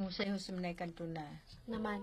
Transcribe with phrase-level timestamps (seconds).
[0.00, 1.20] Musay husum na kanto na.
[1.68, 2.00] Naman.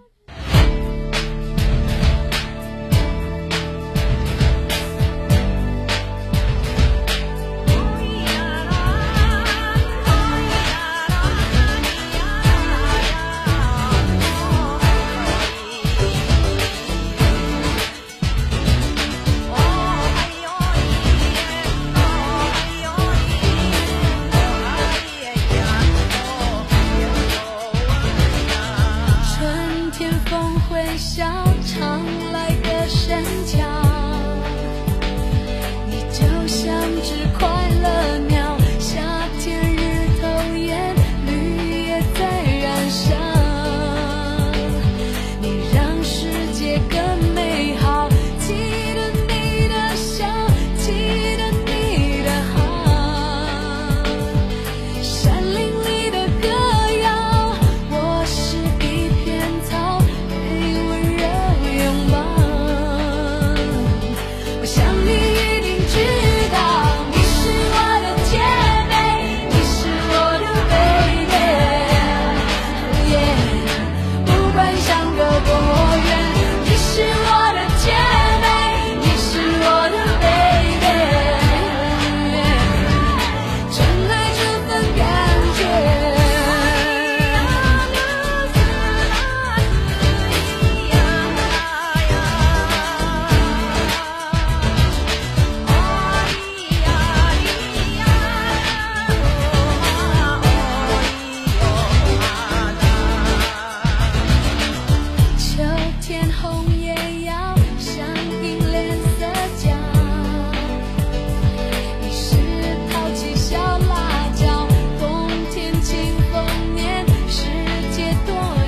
[118.27, 118.66] tuoi